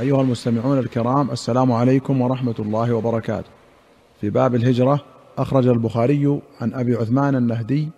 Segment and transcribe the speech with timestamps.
[0.00, 3.48] أيها المستمعون الكرام السلام عليكم ورحمة الله وبركاته.
[4.20, 5.00] في باب الهجرة
[5.38, 7.88] أخرج البخاري عن أبي عثمان النهدي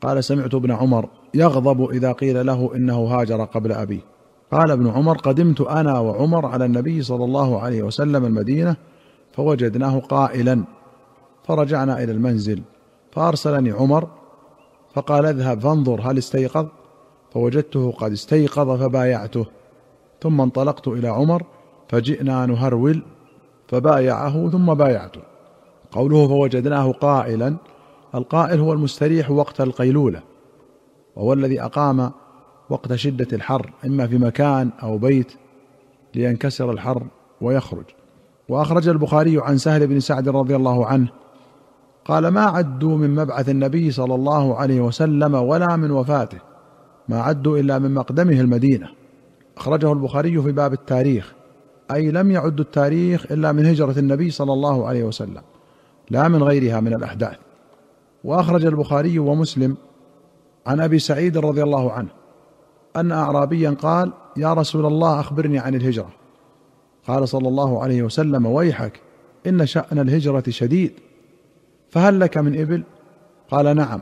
[0.00, 4.00] قال سمعت ابن عمر يغضب إذا قيل له إنه هاجر قبل أبيه.
[4.52, 8.76] قال ابن عمر قدمت أنا وعمر على النبي صلى الله عليه وسلم المدينة
[9.32, 10.64] فوجدناه قائلا
[11.44, 12.62] فرجعنا إلى المنزل
[13.12, 14.08] فأرسلني عمر
[14.94, 16.66] فقال اذهب فانظر هل استيقظ
[17.32, 19.46] فوجدته قد استيقظ فبايعته
[20.22, 21.42] ثم انطلقت إلى عمر
[21.88, 23.02] فجئنا نهرول
[23.68, 25.20] فبايعه ثم بايعته
[25.92, 27.56] قوله فوجدناه قائلا
[28.14, 30.22] القائل هو المستريح وقت القيلولة
[31.16, 32.10] وهو الذي أقام
[32.70, 35.32] وقت شدة الحر إما في مكان أو بيت
[36.14, 37.06] لينكسر الحر
[37.40, 37.84] ويخرج.
[38.48, 41.08] وأخرج البخاري عن سهل بن سعد رضي الله عنه
[42.04, 46.38] قال ما عدوا من مبعث النبي صلى الله عليه وسلم ولا من وفاته
[47.08, 48.88] ما عدوا إلا من مقدمه المدينة.
[49.60, 51.32] أخرجه البخاري في باب التاريخ.
[51.90, 55.42] أي لم يعدوا التاريخ إلا من هجرة النبي صلى الله عليه وسلم
[56.10, 57.36] لا من غيرها من الأحداث.
[58.24, 59.76] وأخرج البخاري ومسلم
[60.66, 62.08] عن أبي سعيد رضي الله عنه
[62.96, 66.10] أن اعرابيا قال يا رسول الله أخبرني عن الهجرة.
[67.06, 69.00] قال صلى الله عليه وسلم ويحك
[69.46, 70.92] إن شأن الهجرة شديد.
[71.90, 72.82] فهل لك من إبل؟
[73.50, 74.00] قال نعم.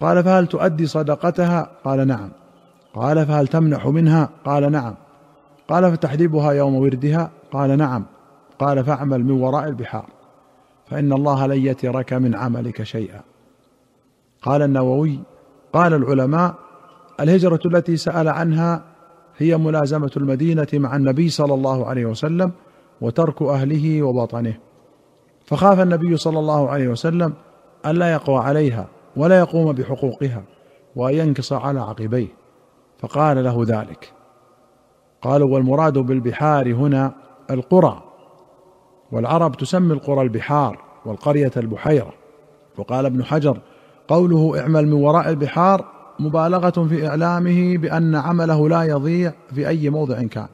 [0.00, 2.30] قال فهل تؤدي صدقتها؟ قال نعم.
[2.94, 4.94] قال فهل تمنح منها؟ قال نعم.
[5.68, 8.04] قال فتحلبها يوم وردها؟ قال نعم.
[8.58, 10.06] قال فاعمل من وراء البحار.
[10.86, 13.20] فإن الله لن يترك من عملك شيئا.
[14.42, 15.18] قال النووي
[15.72, 16.54] قال العلماء
[17.20, 18.82] الهجرة التي سأل عنها
[19.38, 22.52] هي ملازمة المدينة مع النبي صلى الله عليه وسلم
[23.00, 24.54] وترك أهله ووطنه
[25.44, 27.32] فخاف النبي صلى الله عليه وسلم
[27.86, 30.42] الا يقوى عليها ولا يقوم بحقوقها
[30.96, 32.39] وأن ينكص على عقبيه.
[33.00, 34.12] فقال له ذلك.
[35.22, 37.12] قالوا والمراد بالبحار هنا
[37.50, 38.02] القرى.
[39.12, 42.12] والعرب تسمي القرى البحار والقرية البحيرة.
[42.78, 43.60] وقال ابن حجر
[44.08, 45.84] قوله اعمل من وراء البحار
[46.18, 50.48] مبالغة في إعلامه بأن عمله لا يضيع في أي موضع كان.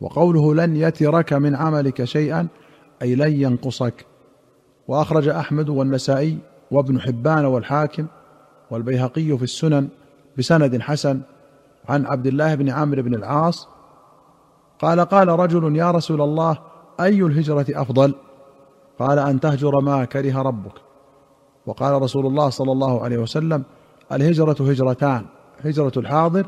[0.00, 2.48] وقوله لن يترك من عملك شيئا
[3.02, 4.06] أي لن ينقصك.
[4.88, 6.38] وأخرج أحمد والنسائي
[6.70, 8.06] وابن حبان والحاكم
[8.70, 9.88] والبيهقي في السنن
[10.38, 11.20] بسند حسن
[11.88, 13.68] عن عبد الله بن عمرو بن العاص
[14.78, 16.58] قال قال رجل يا رسول الله
[17.00, 18.14] أي الهجرة أفضل؟
[18.98, 20.72] قال أن تهجر ما كره ربك.
[21.66, 23.62] وقال رسول الله صلى الله عليه وسلم
[24.12, 25.24] الهجرة هجرتان
[25.64, 26.46] هجرة الحاضر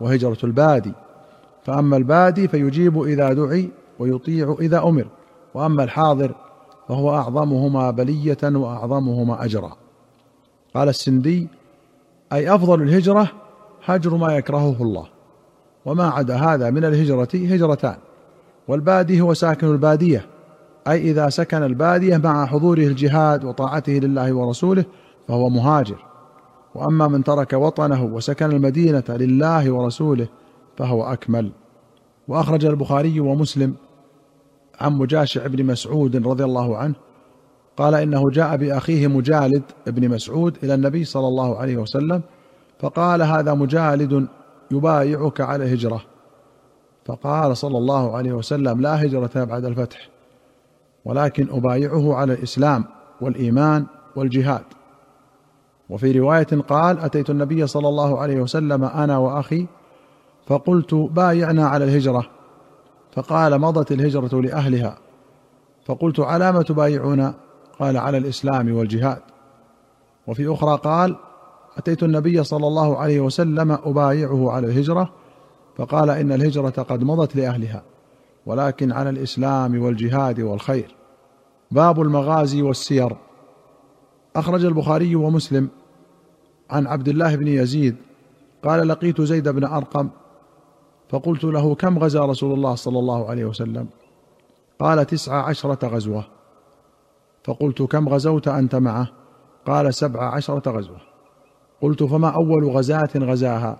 [0.00, 0.92] وهجرة البادي.
[1.64, 5.06] فأما البادي فيجيب إذا دعي ويطيع إذا أمر
[5.54, 6.34] وأما الحاضر
[6.88, 9.72] فهو أعظمهما بلية وأعظمهما أجرا.
[10.74, 11.48] قال السندي
[12.32, 13.28] أي أفضل الهجرة
[13.86, 15.06] هجر ما يكرهه الله.
[15.84, 17.96] وما عدا هذا من الهجرة هجرتان.
[18.68, 20.26] والبادي هو ساكن البادية.
[20.88, 24.84] أي إذا سكن البادية مع حضوره الجهاد وطاعته لله ورسوله
[25.28, 26.04] فهو مهاجر.
[26.74, 30.28] وأما من ترك وطنه وسكن المدينة لله ورسوله
[30.76, 31.50] فهو أكمل.
[32.28, 33.74] وأخرج البخاري ومسلم
[34.80, 36.94] عن مجاشع بن مسعود رضي الله عنه
[37.76, 42.22] قال إنه جاء بأخيه مجالد بن مسعود إلى النبي صلى الله عليه وسلم
[42.78, 44.26] فقال هذا مجالد
[44.70, 46.02] يبايعك على الهجرة.
[47.04, 50.08] فقال صلى الله عليه وسلم لا هجرة بعد الفتح
[51.04, 52.84] ولكن أبايعه على الإسلام
[53.20, 54.64] والإيمان والجهاد.
[55.90, 59.66] وفي رواية قال أتيت النبي صلى الله عليه وسلم أنا وأخي
[60.46, 62.26] فقلت بايعنا على الهجرة.
[63.12, 64.98] فقال مضت الهجرة لأهلها.
[65.84, 67.34] فقلت على ما تبايعون؟
[67.78, 69.22] قال على الإسلام والجهاد.
[70.26, 71.16] وفي أخرى قال
[71.76, 75.12] أتيت النبي صلى الله عليه وسلم أبايعه على الهجرة
[75.76, 77.82] فقال إن الهجرة قد مضت لأهلها
[78.46, 80.94] ولكن على الإسلام والجهاد والخير.
[81.70, 83.16] باب المغازي والسير.
[84.36, 85.68] أخرج البخاري ومسلم
[86.70, 87.96] عن عبد الله بن يزيد
[88.64, 90.08] قال لقيت زيد بن أرقم
[91.08, 93.86] فقلت له كم غزا رسول الله صلى الله عليه وسلم؟
[94.80, 96.24] قال تسع عشرة غزوة.
[97.44, 99.08] فقلت كم غزوت أنت معه؟
[99.66, 101.15] قال سبع عشرة غزوة.
[101.82, 103.78] قلت فما أول غزاة غزاها؟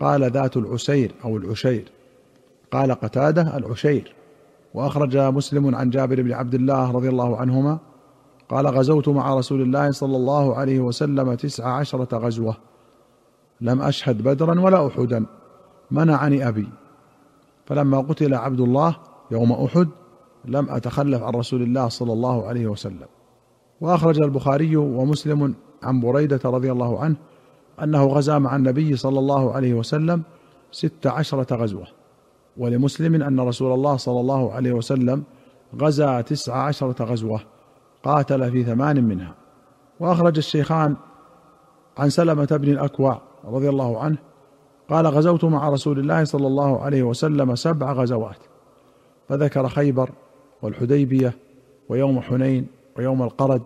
[0.00, 1.92] قال ذات العسير أو العشير.
[2.72, 4.14] قال قتادة العشير.
[4.74, 7.78] وأخرج مسلم عن جابر بن عبد الله رضي الله عنهما
[8.48, 12.56] قال غزوت مع رسول الله صلى الله عليه وسلم تسع عشرة غزوة.
[13.60, 15.26] لم أشهد بدرا ولا أحدا.
[15.90, 16.68] منعني أبي.
[17.66, 18.96] فلما قتل عبد الله
[19.30, 19.88] يوم أحد
[20.44, 23.06] لم أتخلف عن رسول الله صلى الله عليه وسلم.
[23.80, 27.16] وأخرج البخاري ومسلم عن بريدة رضي الله عنه
[27.82, 30.22] أنه غزا مع النبي صلى الله عليه وسلم
[30.72, 31.86] ست عشرة غزوة
[32.56, 35.22] ولمسلم أن رسول الله صلى الله عليه وسلم
[35.80, 37.40] غزا تسع عشرة غزوة
[38.04, 39.34] قاتل في ثمان منها.
[40.00, 40.96] وأخرج الشيخان
[41.98, 44.18] عن سلمة بن الأكوع رضي الله عنه
[44.90, 48.38] قال غزوت مع رسول الله صلى الله عليه وسلم سبع غزوات
[49.28, 50.10] فذكر خيبر
[50.62, 51.32] والحديبية
[51.88, 53.62] ويوم حنين ويوم القرد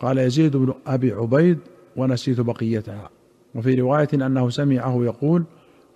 [0.00, 1.58] قال يزيد بن أبي عبيد
[1.96, 3.10] ونسيت بقيتها.
[3.54, 5.44] وفي رواية أنه سمعه يقول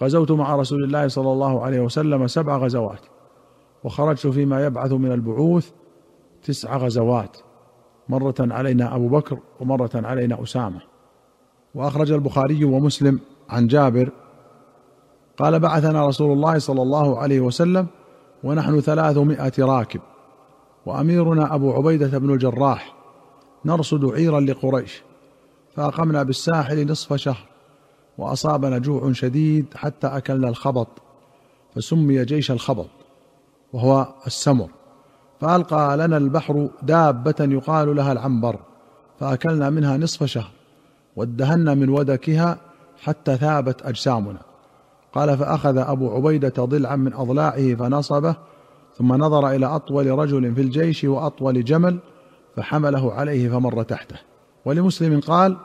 [0.03, 3.01] غزوت مع رسول الله صلى الله عليه وسلم سبع غزوات
[3.85, 5.71] وخرجت فيما يبعث من البعوث
[6.43, 7.37] تسع غزوات
[8.09, 10.81] مرة علينا أبو بكر ومرة علينا أسامة.
[11.75, 14.11] وأخرج البخاري ومسلم عن جابر
[15.39, 17.87] قال بعثنا رسول الله صلى الله عليه وسلم
[18.45, 20.01] ونحن ثلاثمائة راكب
[20.87, 23.02] وأميرنا أبو عبيدة بن الجراح
[23.65, 25.03] نرصد عيرا لقريش
[25.77, 27.49] فأقمنا بالساحل نصف شهر
[28.19, 30.89] وأصابنا جوع شديد حتى أكلنا الخبط
[31.75, 32.89] فسمي جيش الخبط
[33.73, 34.69] وهو السمر.
[35.41, 38.59] فألقى لنا البحر دابة يقال لها العنبر
[39.21, 40.51] فأكلنا منها نصف شهر
[41.17, 42.59] وادهنا من ودكها
[43.03, 44.41] حتى ثابت أجسامنا.
[45.13, 48.37] قال فأخذ أبو عبيدة ضلعا من أضلاعه فنصبه
[48.99, 51.99] ثم نظر إلى أطول رجل في الجيش وأطول جمل
[52.57, 54.17] فحمله عليه فمر تحته.
[54.65, 55.57] ولمسلم قال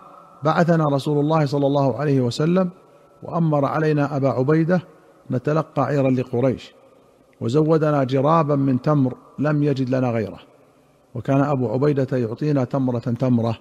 [0.43, 2.69] بعثنا رسول الله صلى الله عليه وسلم
[3.23, 4.81] وأمر علينا أبا عبيدة
[5.31, 6.73] نتلقى عيرا لقريش
[7.41, 10.39] وزودنا جرابا من تمر لم يجد لنا غيره.
[11.15, 13.57] وكان أبو عبيدة يعطينا تمرة تمرة.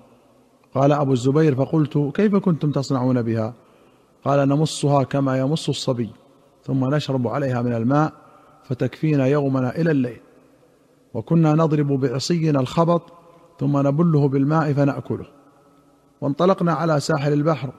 [0.75, 3.55] قال أبو الزبير فقلت كيف كنتم تصنعون بها؟
[4.25, 6.11] قال نمصها كما يمص الصبي
[6.65, 8.13] ثم نشرب عليها من الماء
[8.65, 10.21] فتكفينا يومنا إلى الليل.
[11.15, 13.03] وكنا نضرب بعصينا الخبط
[13.61, 15.27] ثم نبله بالماء فنأكله.
[16.21, 17.71] وانطلقنا على ساحل البحر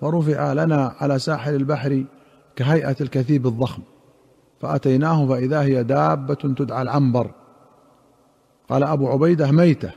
[0.00, 2.04] فرفع لنا على ساحل البحر
[2.56, 3.82] كهيئة الكثيب الضخم
[4.60, 7.30] فأتيناه فإذا هي دابة تدعى العنبر.
[8.68, 9.90] قال أبو عبيدة ميتة.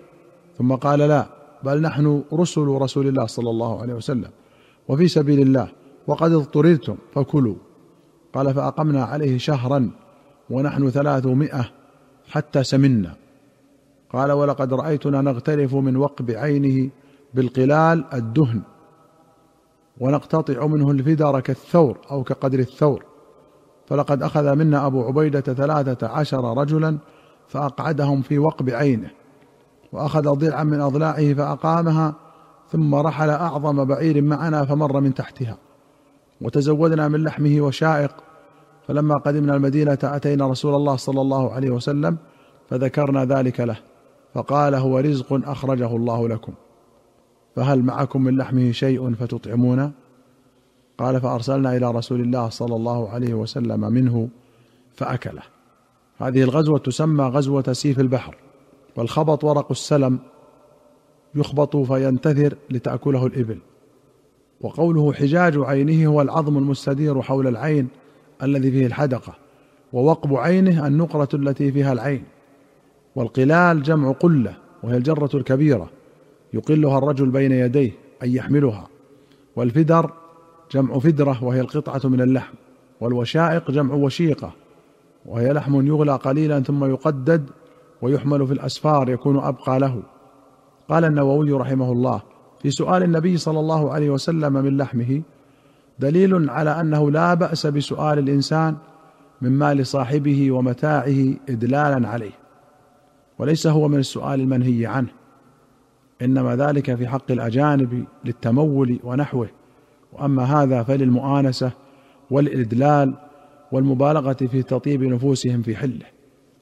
[0.58, 1.26] ثم قال لا
[1.64, 4.30] بل نحن رسل رسول الله صلى الله عليه وسلم
[4.88, 5.68] وفي سبيل الله
[6.08, 7.56] وقد اضطررتم فكلوا.
[8.34, 9.92] قال فأقمنا عليه شهرا
[10.50, 11.66] ونحن ثلاثمائة
[12.28, 13.25] حتى سمنا.
[14.16, 16.90] قال ولقد رأيتنا نغترف من وقب عينه
[17.34, 18.62] بالقلال الدهن
[20.00, 23.06] ونقتطع منه الفدر كالثور أو كقدر الثور.
[23.88, 26.98] فلقد أخذ منا أبو عبيدة ثلاثة عشر رجلا
[27.48, 29.12] فأقعدهم في وقب عينه
[29.92, 32.14] وأخذ ضلعا من أضلاعه فأقامها
[32.72, 35.58] ثم رحل أعظم بعير معنا فمر من تحتها.
[36.42, 38.12] وتزودنا من لحمه وشائق.
[38.88, 42.18] فلما قدمنا المدينة أتينا رسول الله صلى الله عليه وسلم
[42.70, 43.95] فذكرنا ذلك له.
[44.36, 46.54] فقال هو رزق أخرجه الله لكم.
[47.56, 49.92] فهل معكم من لحمه شيء فتطعمون
[50.98, 54.30] قال فأرسلنا إلى رسول الله صلى الله عليه وسلم منه
[54.96, 55.42] فأكله.
[56.18, 58.36] هذه الغزوة تسمى غزوة سيف البحر
[58.96, 60.20] والخبط ورق السلم
[61.36, 63.60] يخبط فينتثر لتأكله الإبل.
[64.62, 67.88] وقوله حجاج عينه هو العظم المستدير حول العين
[68.44, 69.34] الذي فيه الحدقة
[69.94, 72.35] ووقب عينه النقرة التي فيها العين.
[73.16, 75.90] والقلال جمع قلة وهي الجرة الكبيرة
[76.54, 77.92] يقلها الرجل بين يديه
[78.24, 78.88] أن يحملها.
[79.56, 80.12] والفدر
[80.72, 82.54] جمع فدرة وهي القطعة من اللحم.
[83.02, 84.52] والوشائق جمع وشيقة
[85.26, 87.50] وهي لحم يغلى قليلا ثم يقدد
[88.02, 90.04] ويحمل في الأسفار يكون أبقى له.
[90.90, 92.22] قال النووي رحمه الله
[92.62, 95.22] في سؤال النبي صلى الله عليه وسلم من لحمه
[96.00, 98.76] دليل على أنه لا بأس بسؤال الإنسان
[99.42, 102.45] من مال صاحبه ومتاعه ادلالا عليه.
[103.40, 105.10] وليس هو من السؤال المنهي عنه.
[106.22, 109.50] إنما ذلك في حق الأجانب للتمول ونحوه.
[110.14, 111.72] وأما هذا فللمؤانسة
[112.32, 113.14] والإدلال
[113.72, 116.06] والمبالغة في تطيب نفوسهم في حله.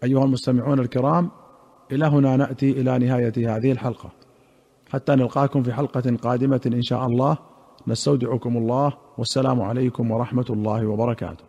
[0.03, 1.29] أيها المستمعون الكرام
[1.91, 4.09] إلى هنا نأتي إلى نهاية هذه الحلقة.
[4.89, 7.37] حتى نلقاكم في حلقة قادمة إن شاء الله.
[7.87, 8.93] نستودعكم الله.
[9.17, 11.43] والسلام عليكم ورحمة الله وبركاته.